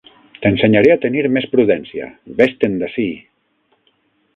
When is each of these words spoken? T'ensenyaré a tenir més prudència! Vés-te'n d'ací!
T'ensenyaré 0.45 0.91
a 0.93 0.97
tenir 1.03 1.23
més 1.35 1.47
prudència! 1.53 2.11
Vés-te'n 2.41 2.83
d'ací! 2.85 3.09